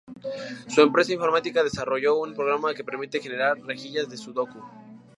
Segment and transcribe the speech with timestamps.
[0.67, 4.59] Su empresa informática desarrolló un programa que permite generar rejillas de Sudoku.